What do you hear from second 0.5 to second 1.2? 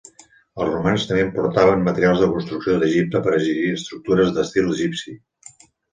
Els romans